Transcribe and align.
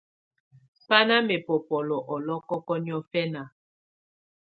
Bá 0.87 0.97
nà 1.07 1.15
mɛbɔbɔlɔ̀ 1.27 2.01
ɔlɔ̀kɔkɔ̀ 2.13 2.77
niɔ̀̀fɛna. 2.83 3.43